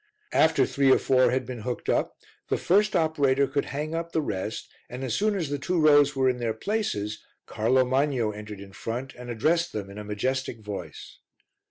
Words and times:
After 0.33 0.65
three 0.65 0.89
or 0.91 0.97
four 0.97 1.29
had 1.29 1.45
been 1.45 1.59
hooked 1.61 1.87
up, 1.87 2.17
the 2.49 2.57
first 2.57 2.95
operator 2.95 3.45
could 3.45 3.65
hang 3.65 3.93
up 3.93 4.13
the 4.13 4.21
rest, 4.23 4.67
and 4.89 5.03
as 5.03 5.13
soon 5.13 5.35
as 5.35 5.51
the 5.51 5.59
two 5.59 5.79
rows 5.79 6.15
were 6.15 6.27
in 6.27 6.39
their 6.39 6.55
places 6.55 7.23
Carlo 7.45 7.85
Magno 7.85 8.31
entered 8.31 8.61
in 8.61 8.73
front 8.73 9.13
and 9.13 9.29
addressed 9.29 9.73
them 9.73 9.91
in 9.91 9.99
a 9.99 10.03
majestic 10.03 10.61
voice. 10.61 11.19